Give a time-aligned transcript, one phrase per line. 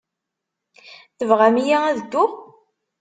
[1.17, 2.31] Tebɣam-iyi ad dduɣ?